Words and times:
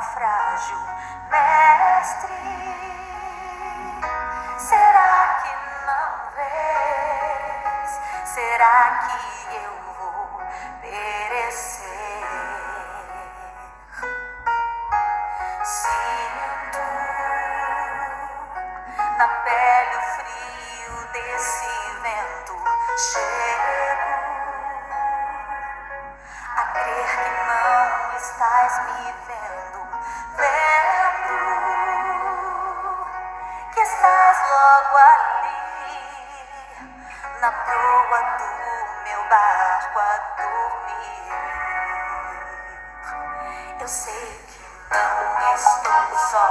naufrágio, 0.00 0.78
mestre. 1.30 2.32
Será 4.58 5.40
que 5.42 5.52
não 5.86 6.10
vês? 6.36 7.90
Será 8.24 9.00
que 9.04 9.56
eu 9.56 9.72
vou 9.98 10.40
perecer? 10.80 11.90
Sinto 15.64 16.86
na 19.18 19.28
pele 19.28 19.96
o 19.96 20.02
frio 20.16 20.96
desse 21.12 21.70
vento. 22.00 22.56
Chego 23.12 24.12
a 26.56 26.62
crer 26.72 27.06
que 27.06 27.30
não 27.46 28.16
estás 28.16 28.72
me 28.86 29.12
vendo. 29.26 29.29
Sei 43.90 44.12
que 44.12 44.94
não 44.94 45.54
estou 45.56 46.18
só 46.30 46.46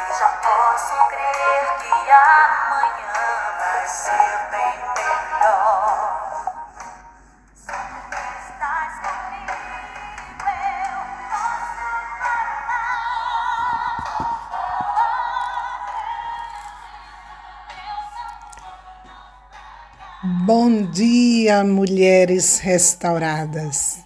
e 0.00 0.18
já 0.18 0.28
posso 0.42 0.96
crer 1.08 1.64
que 1.82 1.92
amanhã 2.10 3.12
vai 3.58 3.86
ser 3.86 4.38
bem 4.50 4.74
melhor. 4.96 6.06
Bom 20.46 20.86
dia, 20.90 21.62
mulheres 21.64 22.60
restauradas. 22.60 24.05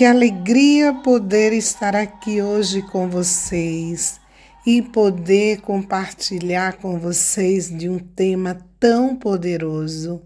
Que 0.00 0.06
alegria 0.06 0.94
poder 0.94 1.52
estar 1.52 1.94
aqui 1.94 2.40
hoje 2.40 2.80
com 2.80 3.10
vocês 3.10 4.18
e 4.66 4.80
poder 4.80 5.60
compartilhar 5.60 6.78
com 6.78 6.98
vocês 6.98 7.68
de 7.68 7.86
um 7.86 7.98
tema 7.98 8.66
tão 8.80 9.14
poderoso 9.14 10.22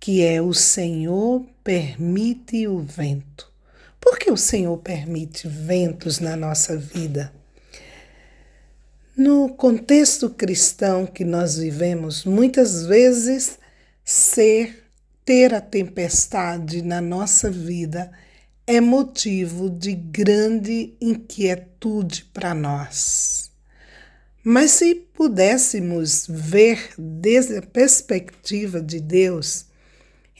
que 0.00 0.20
é 0.20 0.42
o 0.42 0.52
Senhor 0.52 1.46
permite 1.62 2.66
o 2.66 2.80
vento. 2.80 3.48
Por 4.00 4.18
que 4.18 4.32
o 4.32 4.36
Senhor 4.36 4.76
permite 4.78 5.46
ventos 5.46 6.18
na 6.18 6.34
nossa 6.34 6.76
vida? 6.76 7.32
No 9.16 9.48
contexto 9.48 10.28
cristão 10.28 11.06
que 11.06 11.24
nós 11.24 11.56
vivemos, 11.56 12.24
muitas 12.24 12.84
vezes 12.84 13.60
ser 14.04 14.82
ter 15.24 15.54
a 15.54 15.60
tempestade 15.60 16.82
na 16.82 17.00
nossa 17.00 17.48
vida 17.48 18.10
é 18.66 18.80
motivo 18.80 19.68
de 19.68 19.94
grande 19.94 20.94
inquietude 20.98 22.24
para 22.32 22.54
nós. 22.54 23.50
Mas 24.42 24.70
se 24.72 24.94
pudéssemos 24.94 26.26
ver 26.28 26.90
desde 26.96 27.58
a 27.58 27.62
perspectiva 27.62 28.80
de 28.80 29.00
Deus, 29.00 29.66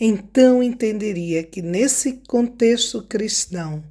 então 0.01 0.63
entenderia 0.63 1.43
que 1.43 1.61
nesse 1.61 2.15
contexto 2.27 3.03
cristão, 3.03 3.85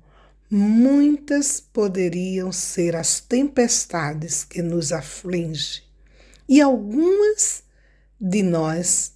muitas 0.50 1.59
poderiam 1.59 2.51
ser 2.51 2.95
as 2.95 3.19
tempestades 3.19 4.44
que 4.44 4.61
nos 4.61 4.91
afligem, 4.91 5.83
e 6.50 6.59
algumas 6.59 7.63
de 8.19 8.41
nós 8.44 9.13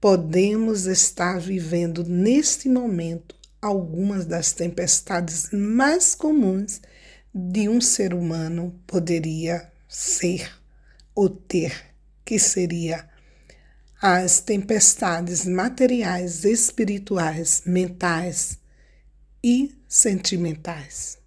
podemos 0.00 0.86
estar 0.86 1.40
vivendo 1.40 2.04
neste 2.04 2.68
momento 2.68 3.35
algumas 3.66 4.24
das 4.24 4.52
tempestades 4.52 5.50
mais 5.52 6.14
comuns 6.14 6.80
de 7.34 7.68
um 7.68 7.80
ser 7.80 8.14
humano 8.14 8.80
poderia 8.86 9.70
ser 9.88 10.50
ou 11.14 11.28
ter, 11.28 11.94
que 12.24 12.38
seria 12.38 13.08
as 14.00 14.40
tempestades 14.40 15.46
materiais, 15.46 16.44
espirituais, 16.44 17.62
mentais 17.66 18.58
e 19.42 19.74
sentimentais. 19.88 21.18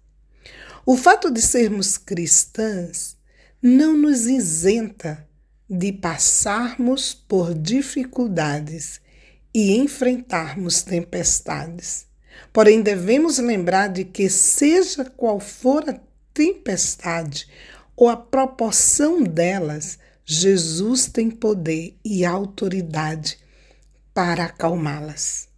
O 0.86 0.96
fato 0.96 1.30
de 1.30 1.42
sermos 1.42 1.98
cristãs 1.98 3.16
não 3.62 3.96
nos 3.96 4.26
isenta 4.26 5.28
de 5.68 5.92
passarmos 5.92 7.14
por 7.14 7.54
dificuldades 7.54 9.00
e 9.54 9.76
enfrentarmos 9.76 10.82
tempestades. 10.82 12.09
Porém, 12.52 12.82
devemos 12.82 13.38
lembrar 13.38 13.88
de 13.88 14.04
que, 14.04 14.28
seja 14.28 15.04
qual 15.04 15.38
for 15.38 15.88
a 15.88 16.00
tempestade 16.32 17.48
ou 17.96 18.08
a 18.08 18.16
proporção 18.16 19.22
delas, 19.22 19.98
Jesus 20.24 21.06
tem 21.06 21.30
poder 21.30 21.96
e 22.04 22.24
autoridade 22.24 23.38
para 24.14 24.44
acalmá-las. 24.44 25.48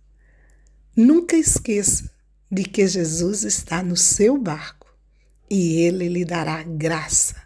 Nunca 0.97 1.37
esqueça 1.37 2.11
de 2.51 2.65
que 2.65 2.87
Jesus 2.87 3.45
está 3.45 3.83
no 3.83 3.97
seu 3.97 4.37
barco 4.37 4.95
e 5.49 5.81
ele 5.81 6.09
lhe 6.09 6.25
dará 6.25 6.63
graça 6.63 7.37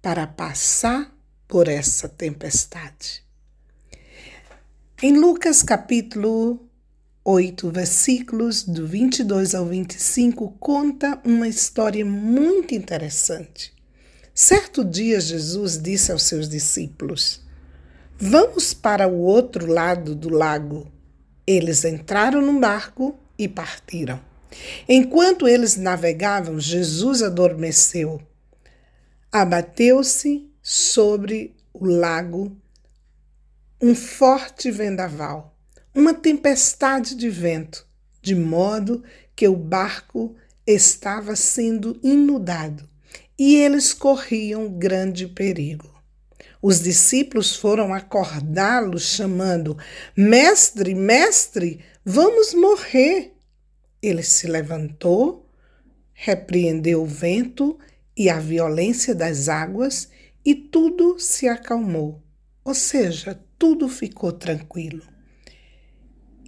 para 0.00 0.26
passar 0.26 1.12
por 1.46 1.68
essa 1.68 2.08
tempestade. 2.08 3.24
Em 5.02 5.16
Lucas 5.16 5.62
capítulo 5.62 6.67
8, 7.30 7.70
versículos 7.70 8.62
do 8.62 8.86
22 8.86 9.54
ao 9.54 9.66
25, 9.66 10.56
conta 10.58 11.20
uma 11.22 11.46
história 11.46 12.02
muito 12.02 12.74
interessante. 12.74 13.70
Certo 14.34 14.82
dia, 14.82 15.20
Jesus 15.20 15.76
disse 15.76 16.10
aos 16.10 16.22
seus 16.22 16.48
discípulos: 16.48 17.42
Vamos 18.18 18.72
para 18.72 19.06
o 19.06 19.18
outro 19.18 19.66
lado 19.66 20.14
do 20.14 20.30
lago. 20.30 20.90
Eles 21.46 21.84
entraram 21.84 22.40
no 22.40 22.58
barco 22.58 23.18
e 23.38 23.46
partiram. 23.46 24.18
Enquanto 24.88 25.46
eles 25.46 25.76
navegavam, 25.76 26.58
Jesus 26.58 27.22
adormeceu. 27.22 28.22
Abateu-se 29.30 30.50
sobre 30.62 31.54
o 31.74 31.84
lago 31.84 32.56
um 33.82 33.94
forte 33.94 34.70
vendaval, 34.70 35.57
uma 35.98 36.14
tempestade 36.14 37.16
de 37.16 37.28
vento, 37.28 37.84
de 38.22 38.32
modo 38.32 39.02
que 39.34 39.48
o 39.48 39.56
barco 39.56 40.36
estava 40.64 41.34
sendo 41.34 41.98
inundado 42.04 42.88
e 43.36 43.56
eles 43.56 43.92
corriam 43.92 44.68
grande 44.68 45.26
perigo. 45.26 45.92
Os 46.62 46.80
discípulos 46.80 47.56
foram 47.56 47.92
acordá-lo, 47.92 48.96
chamando: 48.98 49.76
Mestre, 50.16 50.94
mestre, 50.94 51.80
vamos 52.04 52.54
morrer. 52.54 53.34
Ele 54.00 54.22
se 54.22 54.46
levantou, 54.46 55.50
repreendeu 56.12 57.02
o 57.02 57.06
vento 57.06 57.76
e 58.16 58.30
a 58.30 58.38
violência 58.38 59.16
das 59.16 59.48
águas, 59.48 60.08
e 60.44 60.54
tudo 60.54 61.18
se 61.18 61.48
acalmou. 61.48 62.22
Ou 62.64 62.74
seja, 62.74 63.40
tudo 63.58 63.88
ficou 63.88 64.30
tranquilo. 64.30 65.17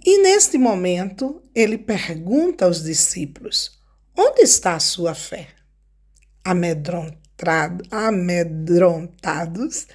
E 0.03 0.17
neste 0.23 0.57
momento, 0.57 1.43
ele 1.53 1.77
pergunta 1.77 2.65
aos 2.65 2.83
discípulos: 2.83 3.79
Onde 4.17 4.41
está 4.41 4.75
a 4.75 4.79
sua 4.79 5.13
fé? 5.13 5.49
Amedrontados 7.91 9.87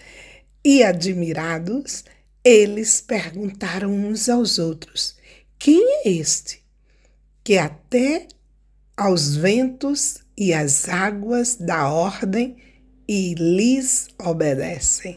e 0.65 0.85
admirados, 0.85 2.05
eles 2.45 3.01
perguntaram 3.01 3.93
uns 3.93 4.29
aos 4.29 4.61
outros: 4.61 5.17
Quem 5.59 5.83
é 6.05 6.09
este 6.09 6.65
que 7.43 7.59
até 7.59 8.29
aos 8.97 9.37
ventos 9.37 10.19
e 10.39 10.55
às 10.55 10.89
águas 10.89 11.57
dá 11.57 11.89
ordem 11.89 12.57
e 13.09 13.35
lhes 13.35 14.07
obedecem? 14.19 15.17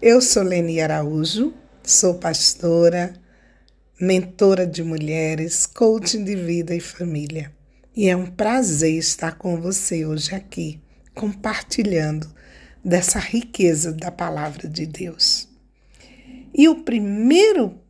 Eu 0.00 0.22
sou 0.22 0.42
Leni 0.42 0.80
Araújo, 0.80 1.52
sou 1.82 2.14
pastora, 2.14 3.12
mentora 4.00 4.64
de 4.64 4.82
mulheres, 4.84 5.66
coaching 5.66 6.22
de 6.22 6.36
vida 6.36 6.74
e 6.74 6.80
família. 6.80 7.52
E 7.96 8.08
é 8.08 8.14
um 8.14 8.26
prazer 8.26 8.94
estar 8.94 9.32
com 9.32 9.60
você 9.60 10.06
hoje 10.06 10.34
aqui, 10.34 10.80
compartilhando 11.14 12.32
dessa 12.84 13.18
riqueza 13.18 13.92
da 13.92 14.12
palavra 14.12 14.68
de 14.68 14.86
Deus. 14.86 15.48
E 16.54 16.68
o 16.68 16.84
primeiro 16.84 17.80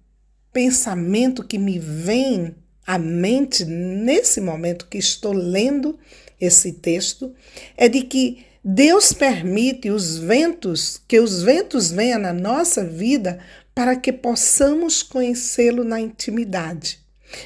pensamento 0.51 1.45
que 1.45 1.59
me 1.59 1.79
vem 1.79 2.55
à 2.87 2.99
mente 2.99 3.67
nesse 3.67 4.41
momento 4.41 4.87
que 4.87 4.97
estou 4.97 5.35
lendo 5.35 5.99
esse 6.41 6.73
texto 6.73 7.35
é 7.77 7.87
de 7.87 8.03
que 8.03 8.47
Deus 8.65 9.13
permite 9.13 9.91
os 9.91 10.19
ventos, 10.19 11.01
que 11.07 11.21
os 11.21 11.43
ventos 11.43 11.91
venham 11.91 12.19
na 12.19 12.33
nossa 12.33 12.83
vida 12.83 13.39
para 13.79 13.95
que 13.95 14.13
possamos 14.13 15.05
conhecê-lo 15.05 15.85
na 15.85 16.01
intimidade. 16.01 16.99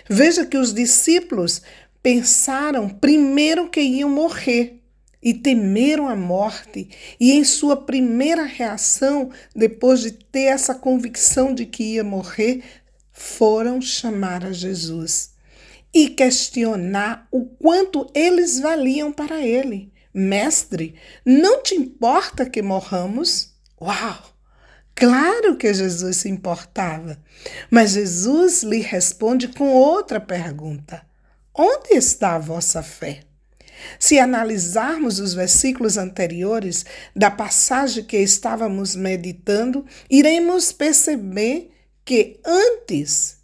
Veja 0.08 0.46
que 0.46 0.56
os 0.56 0.72
discípulos 0.72 1.60
pensaram 2.02 2.88
primeiro 2.88 3.68
que 3.68 3.82
iam 3.82 4.08
morrer 4.08 4.80
e 5.22 5.34
temeram 5.34 6.08
a 6.08 6.16
morte, 6.16 6.88
e 7.20 7.32
em 7.32 7.44
sua 7.44 7.76
primeira 7.76 8.44
reação, 8.44 9.30
depois 9.54 10.00
de 10.00 10.12
ter 10.12 10.44
essa 10.44 10.74
convicção 10.74 11.54
de 11.54 11.66
que 11.66 11.96
ia 11.96 12.02
morrer, 12.02 12.64
foram 13.12 13.78
chamar 13.78 14.42
a 14.42 14.52
Jesus 14.52 15.34
e 15.92 16.08
questionar 16.08 17.28
o 17.30 17.44
quanto 17.44 18.10
eles 18.14 18.58
valiam 18.58 19.12
para 19.12 19.46
ele. 19.46 19.92
Mestre, 20.14 20.94
não 21.26 21.62
te 21.62 21.74
importa 21.74 22.48
que 22.48 22.62
morramos? 22.62 23.52
Uau! 23.78 24.31
Claro 24.94 25.56
que 25.56 25.72
Jesus 25.72 26.18
se 26.18 26.28
importava, 26.28 27.18
mas 27.70 27.92
Jesus 27.92 28.62
lhe 28.62 28.80
responde 28.80 29.48
com 29.48 29.68
outra 29.68 30.20
pergunta: 30.20 31.04
Onde 31.54 31.94
está 31.94 32.36
a 32.36 32.38
vossa 32.38 32.82
fé? 32.82 33.20
Se 33.98 34.18
analisarmos 34.18 35.18
os 35.18 35.34
versículos 35.34 35.98
anteriores 35.98 36.84
da 37.14 37.30
passagem 37.30 38.04
que 38.04 38.18
estávamos 38.18 38.94
meditando, 38.94 39.84
iremos 40.08 40.72
perceber 40.72 41.72
que 42.04 42.40
antes 42.44 43.38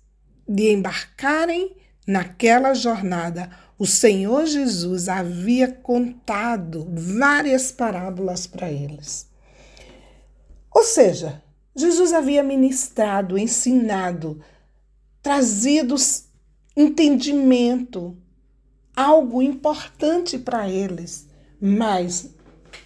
de 0.49 0.71
embarcarem 0.71 1.77
naquela 2.07 2.73
jornada, 2.73 3.51
o 3.79 3.87
Senhor 3.87 4.47
Jesus 4.47 5.09
havia 5.09 5.69
contado 5.69 6.89
várias 6.91 7.71
parábolas 7.71 8.47
para 8.47 8.71
eles. 8.71 9.28
Ou 10.79 10.85
seja, 10.85 11.43
Jesus 11.75 12.13
havia 12.13 12.41
ministrado, 12.41 13.37
ensinado, 13.37 14.41
trazido 15.21 15.97
entendimento, 16.77 18.17
algo 18.95 19.43
importante 19.43 20.39
para 20.39 20.71
eles. 20.71 21.29
Mas, 21.61 22.33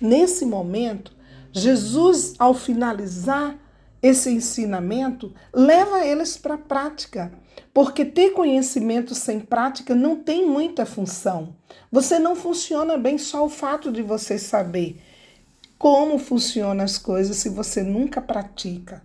nesse 0.01 0.47
momento, 0.47 1.15
Jesus, 1.53 2.33
ao 2.39 2.55
finalizar 2.55 3.59
esse 4.01 4.31
ensinamento, 4.31 5.35
leva 5.53 6.03
eles 6.03 6.39
para 6.39 6.55
a 6.55 6.59
prática. 6.59 7.31
Porque 7.75 8.07
ter 8.07 8.31
conhecimento 8.31 9.15
sem 9.15 9.39
prática 9.39 9.95
não 9.95 10.17
tem 10.17 10.49
muita 10.49 10.87
função. 10.87 11.55
Você 11.91 12.19
não 12.19 12.35
funciona 12.35 12.97
bem 12.97 13.19
só 13.19 13.45
o 13.45 13.51
fato 13.51 13.93
de 13.93 14.01
você 14.01 14.39
saber 14.39 14.99
como 15.83 16.17
funcionam 16.17 16.85
as 16.85 16.97
coisas 16.97 17.39
se 17.39 17.49
você 17.49 17.83
nunca 17.83 18.21
pratica. 18.21 19.03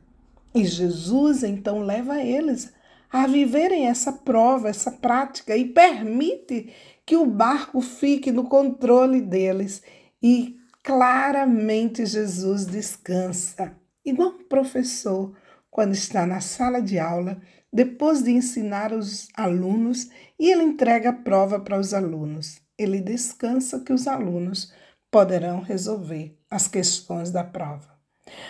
E 0.53 0.63
Jesus 0.63 1.41
então 1.41 1.79
leva 1.79 2.21
eles 2.21 2.71
a 3.11 3.25
viverem 3.25 3.87
essa 3.87 4.11
prova, 4.11 4.69
essa 4.69 4.91
prática 4.91 5.57
e 5.57 5.65
permite 5.65 6.71
que 7.03 7.15
o 7.15 7.25
barco 7.25 7.81
fique 7.81 8.31
no 8.31 8.43
controle 8.43 9.21
deles. 9.21 9.81
E 10.21 10.55
claramente 10.83 12.05
Jesus 12.05 12.67
descansa, 12.67 13.75
igual 14.05 14.35
um 14.35 14.43
professor 14.43 15.33
quando 15.71 15.95
está 15.95 16.27
na 16.27 16.41
sala 16.41 16.79
de 16.79 16.99
aula, 16.99 17.41
depois 17.73 18.21
de 18.21 18.29
ensinar 18.29 18.93
os 18.93 19.29
alunos, 19.35 20.11
e 20.39 20.51
ele 20.51 20.61
entrega 20.61 21.09
a 21.09 21.13
prova 21.13 21.59
para 21.59 21.79
os 21.79 21.91
alunos. 21.91 22.61
Ele 22.77 23.01
descansa 23.01 23.79
que 23.79 23.91
os 23.91 24.07
alunos 24.07 24.71
poderão 25.11 25.61
resolver 25.61 26.37
as 26.49 26.67
questões 26.67 27.31
da 27.31 27.43
prova. 27.43 27.97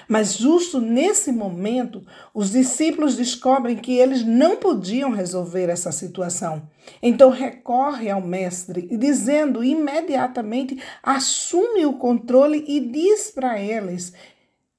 Mas 0.07 0.37
justo 0.37 0.79
nesse 0.79 1.31
momento, 1.31 2.05
os 2.33 2.51
discípulos 2.51 3.15
descobrem 3.15 3.77
que 3.77 3.97
eles 3.97 4.25
não 4.25 4.55
podiam 4.57 5.11
resolver 5.11 5.69
essa 5.69 5.91
situação. 5.91 6.67
Então 7.01 7.29
recorre 7.29 8.09
ao 8.09 8.21
mestre 8.21 8.87
e 8.89 8.97
dizendo 8.97 9.63
imediatamente, 9.63 10.81
assume 11.03 11.85
o 11.85 11.93
controle 11.93 12.63
e 12.67 12.79
diz 12.79 13.31
para 13.31 13.59
eles: 13.59 14.13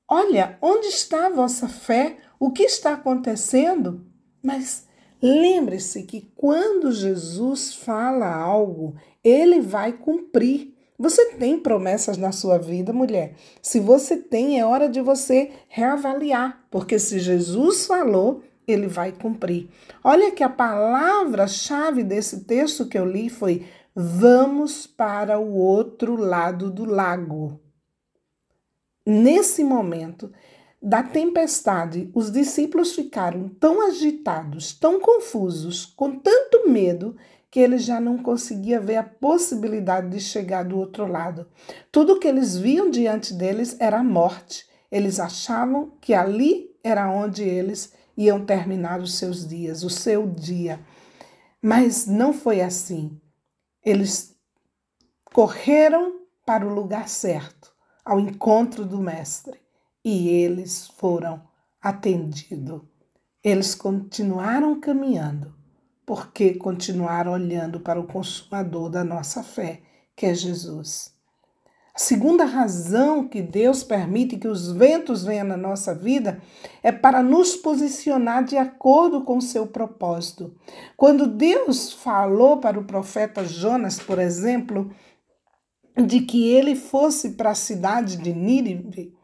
Olha, 0.08 0.58
onde 0.60 0.86
está 0.86 1.26
a 1.26 1.30
vossa 1.30 1.68
fé? 1.68 2.16
O 2.40 2.50
que 2.50 2.62
está 2.62 2.94
acontecendo? 2.94 4.06
Mas 4.42 4.86
lembre-se 5.20 6.04
que 6.04 6.32
quando 6.34 6.92
Jesus 6.92 7.74
fala 7.74 8.32
algo, 8.32 8.96
ele 9.22 9.60
vai 9.60 9.92
cumprir. 9.92 10.77
Você 10.98 11.26
tem 11.34 11.60
promessas 11.60 12.16
na 12.16 12.32
sua 12.32 12.58
vida, 12.58 12.92
mulher? 12.92 13.36
Se 13.62 13.78
você 13.78 14.16
tem, 14.16 14.58
é 14.58 14.66
hora 14.66 14.88
de 14.88 15.00
você 15.00 15.52
reavaliar, 15.68 16.66
porque 16.72 16.98
se 16.98 17.20
Jesus 17.20 17.86
falou, 17.86 18.42
ele 18.66 18.88
vai 18.88 19.12
cumprir. 19.12 19.68
Olha 20.02 20.32
que 20.32 20.42
a 20.42 20.48
palavra-chave 20.48 22.02
desse 22.02 22.44
texto 22.44 22.86
que 22.86 22.98
eu 22.98 23.04
li 23.04 23.30
foi: 23.30 23.64
vamos 23.94 24.88
para 24.88 25.38
o 25.38 25.54
outro 25.54 26.16
lado 26.16 26.68
do 26.68 26.84
lago. 26.84 27.60
Nesse 29.06 29.62
momento 29.62 30.32
da 30.82 31.02
tempestade, 31.02 32.10
os 32.12 32.30
discípulos 32.30 32.92
ficaram 32.92 33.48
tão 33.48 33.86
agitados, 33.86 34.72
tão 34.72 35.00
confusos, 35.00 35.86
com 35.86 36.18
tanto 36.18 36.68
medo, 36.68 37.16
que 37.50 37.60
eles 37.60 37.84
já 37.84 38.00
não 38.00 38.18
conseguiam 38.18 38.82
ver 38.82 38.96
a 38.96 39.02
possibilidade 39.02 40.10
de 40.10 40.20
chegar 40.20 40.64
do 40.64 40.78
outro 40.78 41.06
lado. 41.06 41.48
Tudo 41.90 42.18
que 42.18 42.28
eles 42.28 42.56
viam 42.56 42.90
diante 42.90 43.32
deles 43.32 43.76
era 43.80 44.00
a 44.00 44.04
morte. 44.04 44.66
Eles 44.90 45.18
achavam 45.18 45.92
que 46.00 46.14
ali 46.14 46.70
era 46.84 47.10
onde 47.10 47.42
eles 47.42 47.92
iam 48.16 48.44
terminar 48.44 49.00
os 49.00 49.16
seus 49.16 49.46
dias, 49.46 49.82
o 49.82 49.90
seu 49.90 50.26
dia. 50.26 50.80
Mas 51.62 52.06
não 52.06 52.32
foi 52.32 52.60
assim. 52.60 53.18
Eles 53.84 54.36
correram 55.32 56.20
para 56.44 56.66
o 56.66 56.74
lugar 56.74 57.08
certo, 57.08 57.72
ao 58.04 58.18
encontro 58.18 58.84
do 58.84 58.98
Mestre, 58.98 59.60
e 60.04 60.28
eles 60.28 60.88
foram 60.96 61.42
atendidos. 61.80 62.82
Eles 63.42 63.74
continuaram 63.74 64.80
caminhando 64.80 65.57
porque 66.08 66.54
continuar 66.54 67.28
olhando 67.28 67.80
para 67.80 68.00
o 68.00 68.06
consumador 68.06 68.88
da 68.88 69.04
nossa 69.04 69.42
fé, 69.42 69.82
que 70.16 70.24
é 70.24 70.32
Jesus. 70.32 71.12
A 71.94 71.98
segunda 71.98 72.46
razão 72.46 73.28
que 73.28 73.42
Deus 73.42 73.84
permite 73.84 74.38
que 74.38 74.48
os 74.48 74.72
ventos 74.72 75.22
venham 75.22 75.46
na 75.46 75.56
nossa 75.58 75.94
vida 75.94 76.40
é 76.82 76.90
para 76.90 77.22
nos 77.22 77.56
posicionar 77.56 78.42
de 78.42 78.56
acordo 78.56 79.20
com 79.22 79.36
o 79.36 79.42
seu 79.42 79.66
propósito. 79.66 80.54
Quando 80.96 81.26
Deus 81.26 81.92
falou 81.92 82.56
para 82.56 82.80
o 82.80 82.84
profeta 82.84 83.44
Jonas, 83.44 83.98
por 83.98 84.18
exemplo, 84.18 84.90
de 85.94 86.20
que 86.20 86.48
ele 86.48 86.74
fosse 86.74 87.32
para 87.32 87.50
a 87.50 87.54
cidade 87.54 88.16
de 88.16 88.32
Nínive, 88.32 89.14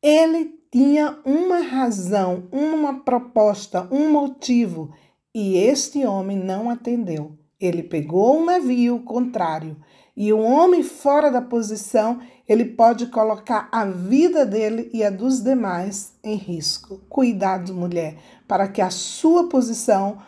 ele 0.00 0.60
tinha 0.70 1.18
uma 1.24 1.58
razão, 1.58 2.46
uma 2.52 3.00
proposta, 3.00 3.88
um 3.90 4.12
motivo. 4.12 4.94
E 5.34 5.56
este 5.56 6.04
homem 6.04 6.36
não 6.36 6.68
atendeu. 6.68 7.38
Ele 7.60 7.82
pegou 7.82 8.38
um 8.38 8.44
navio 8.44 9.00
contrário. 9.00 9.76
E 10.16 10.32
um 10.32 10.44
homem 10.44 10.82
fora 10.82 11.30
da 11.30 11.40
posição, 11.40 12.20
ele 12.48 12.64
pode 12.64 13.06
colocar 13.06 13.68
a 13.70 13.84
vida 13.84 14.44
dele 14.44 14.90
e 14.92 15.04
a 15.04 15.10
dos 15.10 15.40
demais 15.40 16.14
em 16.22 16.34
risco. 16.34 17.00
Cuidado, 17.08 17.72
mulher, 17.72 18.16
para 18.48 18.66
que 18.66 18.82
a 18.82 18.90
sua 18.90 19.48
posição 19.48 20.18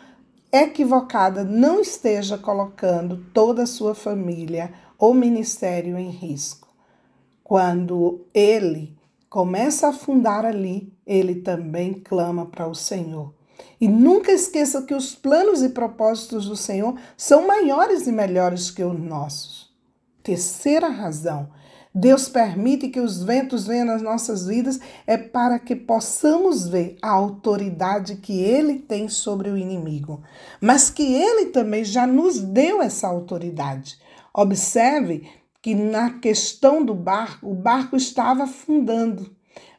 equivocada 0.51 1.43
não 1.43 1.81
esteja 1.81 2.37
colocando 2.37 3.25
toda 3.33 3.63
a 3.63 3.67
sua 3.67 3.93
família 3.93 4.71
ou 4.97 5.13
ministério 5.13 5.97
em 5.97 6.09
risco. 6.09 6.69
Quando 7.43 8.25
ele 8.33 8.95
começa 9.29 9.87
a 9.87 9.89
afundar 9.89 10.45
ali, 10.45 10.93
ele 11.05 11.35
também 11.35 11.93
clama 11.93 12.45
para 12.45 12.67
o 12.67 12.75
Senhor. 12.75 13.33
E 13.79 13.87
nunca 13.87 14.31
esqueça 14.31 14.81
que 14.81 14.93
os 14.93 15.13
planos 15.13 15.61
e 15.61 15.69
propósitos 15.69 16.47
do 16.47 16.55
Senhor 16.55 16.97
são 17.17 17.45
maiores 17.47 18.07
e 18.07 18.11
melhores 18.11 18.71
que 18.71 18.83
os 18.83 18.99
nossos. 18.99 19.71
Terceira 20.23 20.87
razão, 20.87 21.49
Deus 21.95 22.27
permite 22.27 22.87
que 22.87 22.99
os 22.99 23.21
ventos 23.21 23.67
venham 23.67 23.85
nas 23.85 24.01
nossas 24.01 24.47
vidas 24.47 24.79
é 25.05 25.15
para 25.15 25.59
que 25.59 25.75
possamos 25.75 26.67
ver 26.67 26.97
a 27.01 27.11
autoridade 27.11 28.15
que 28.15 28.41
ele 28.41 28.79
tem 28.79 29.07
sobre 29.07 29.49
o 29.49 29.57
inimigo, 29.57 30.23
mas 30.59 30.89
que 30.89 31.03
ele 31.03 31.47
também 31.47 31.83
já 31.83 32.07
nos 32.07 32.39
deu 32.39 32.81
essa 32.81 33.07
autoridade. 33.07 33.99
Observe 34.33 35.29
que 35.61 35.75
na 35.75 36.19
questão 36.19 36.83
do 36.83 36.95
barco, 36.95 37.47
o 37.47 37.53
barco 37.53 37.95
estava 37.95 38.45
afundando. 38.45 39.29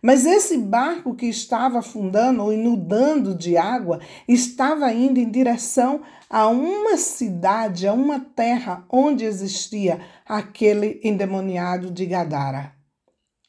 Mas 0.04 0.26
esse 0.26 0.58
barco 0.58 1.14
que 1.14 1.24
estava 1.24 1.78
afundando 1.78 2.42
ou 2.42 2.52
inundando 2.52 3.34
de 3.34 3.56
água 3.56 4.00
estava 4.28 4.92
indo 4.92 5.18
em 5.18 5.30
direção 5.30 6.02
a 6.28 6.46
uma 6.46 6.98
cidade, 6.98 7.88
a 7.88 7.94
uma 7.94 8.20
terra 8.20 8.84
onde 8.90 9.24
existia 9.24 10.02
aquele 10.26 11.00
endemoniado 11.02 11.90
de 11.90 12.04
Gadara. 12.04 12.74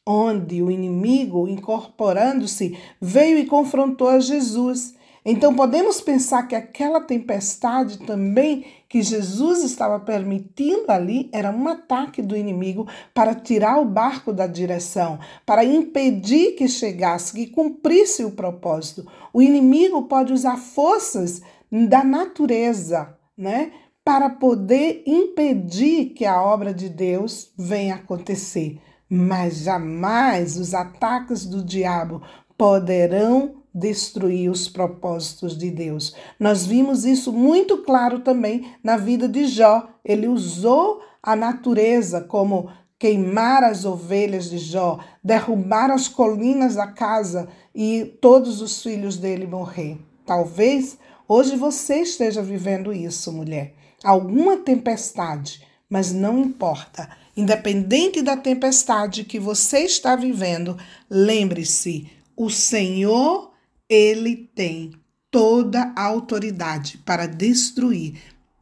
Onde 0.07 0.63
o 0.63 0.71
inimigo, 0.71 1.45
incorporando-se, 1.45 2.79
veio 3.01 3.37
e 3.37 3.45
confrontou 3.45 4.07
a 4.07 4.21
Jesus 4.21 4.95
então 5.25 5.55
podemos 5.55 5.99
pensar 5.99 6.43
que 6.43 6.55
aquela 6.55 7.01
tempestade 7.01 7.97
também 7.97 8.63
que 8.87 9.01
Jesus 9.01 9.63
estava 9.63 9.99
permitindo 9.99 10.91
ali 10.91 11.29
era 11.33 11.49
um 11.49 11.67
ataque 11.67 12.21
do 12.21 12.37
inimigo 12.37 12.87
para 13.11 13.33
tirar 13.33 13.81
o 13.81 13.85
barco 13.85 14.31
da 14.31 14.45
direção, 14.45 15.17
para 15.43 15.65
impedir 15.65 16.51
que 16.51 16.67
chegasse, 16.67 17.33
que 17.33 17.47
cumprisse 17.47 18.23
o 18.23 18.31
propósito. 18.31 19.09
O 19.33 19.41
inimigo 19.41 20.03
pode 20.03 20.31
usar 20.31 20.57
forças 20.57 21.41
da 21.71 22.03
natureza, 22.03 23.17
né? 23.35 23.71
Para 24.03 24.29
poder 24.29 25.01
impedir 25.07 26.13
que 26.13 26.25
a 26.25 26.39
obra 26.39 26.71
de 26.71 26.87
Deus 26.87 27.51
venha 27.57 27.95
acontecer. 27.95 28.79
Mas 29.09 29.57
jamais 29.63 30.55
os 30.57 30.75
ataques 30.75 31.45
do 31.45 31.63
diabo 31.63 32.21
poderão 32.55 33.64
destruir 33.75 34.49
os 34.49 34.69
propósitos 34.69 35.57
de 35.57 35.69
Deus. 35.69 36.15
Nós 36.39 36.65
vimos 36.65 37.03
isso 37.03 37.33
muito 37.33 37.79
claro 37.79 38.21
também 38.21 38.71
na 38.81 38.95
vida 38.95 39.27
de 39.27 39.45
Jó. 39.45 39.89
Ele 40.03 40.29
usou 40.29 41.01
a 41.21 41.35
natureza 41.35 42.21
como 42.21 42.69
queimar 42.97 43.65
as 43.65 43.83
ovelhas 43.83 44.49
de 44.49 44.57
Jó, 44.57 44.99
derrubar 45.21 45.91
as 45.91 46.07
colinas 46.07 46.75
da 46.75 46.87
casa 46.87 47.49
e 47.75 48.17
todos 48.21 48.61
os 48.61 48.81
filhos 48.81 49.17
dele 49.17 49.45
morrer. 49.45 49.97
Talvez 50.25 50.97
hoje 51.27 51.57
você 51.57 51.97
esteja 51.97 52.41
vivendo 52.41 52.93
isso, 52.93 53.29
mulher. 53.33 53.75
Alguma 54.01 54.55
tempestade, 54.55 55.67
mas 55.89 56.13
não 56.13 56.39
importa. 56.39 57.09
Independente 57.35 58.21
da 58.21 58.37
tempestade 58.37 59.25
que 59.25 59.37
você 59.37 59.79
está 59.79 60.15
vivendo, 60.15 60.77
lembre-se: 61.09 62.09
o 62.37 62.49
Senhor 62.49 63.51
ele 63.89 64.35
tem 64.55 64.93
toda 65.29 65.93
a 65.95 66.03
autoridade 66.03 66.97
para 66.99 67.27
destruir 67.27 68.21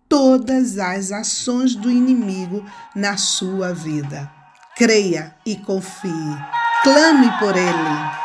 todas 0.10 0.78
as 0.78 1.12
ações 1.12 1.76
do 1.76 1.90
inimigo 1.90 2.66
na 2.96 3.18
sua 3.18 3.74
vida. 3.74 4.32
Creia 4.76 5.36
e 5.46 5.56
confie. 5.56 6.10
Clame 6.84 7.32
por 7.40 7.56
ele. 7.56 8.23